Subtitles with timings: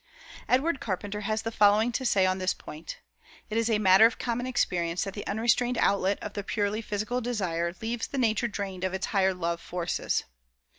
[0.49, 2.97] Edward Carpenter has the following to say on this point:
[3.51, 7.21] "It is a matter of common experience that the unrestrained outlet of the purely physical
[7.21, 10.23] desire leaves the nature drained of its higher love forces.